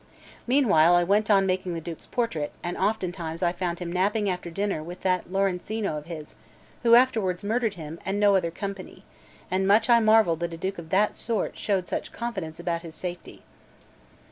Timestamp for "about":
12.59-12.81